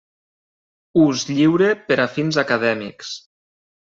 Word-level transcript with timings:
Ús 1.01 1.25
lliure 1.33 1.69
per 1.91 1.99
a 2.05 2.09
fins 2.15 2.39
acadèmics. 2.45 3.15